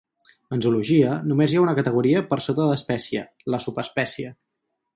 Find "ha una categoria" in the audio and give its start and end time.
1.59-2.23